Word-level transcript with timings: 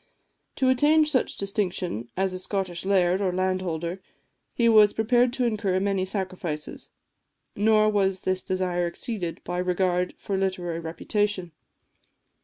To 0.55 0.67
attain 0.67 1.05
such 1.05 1.37
distinction 1.37 2.09
as 2.17 2.33
a 2.33 2.39
Scottish 2.39 2.85
laird, 2.85 3.21
or 3.21 3.31
landholder, 3.31 4.01
he 4.51 4.67
was 4.67 4.93
prepared 4.93 5.31
to 5.33 5.45
incur 5.45 5.79
many 5.79 6.05
sacrifices; 6.05 6.89
nor 7.55 7.87
was 7.87 8.21
this 8.21 8.41
desire 8.41 8.87
exceeded 8.87 9.43
by 9.43 9.59
regard 9.59 10.15
for 10.17 10.35
literary 10.37 10.79
reputation. 10.79 11.51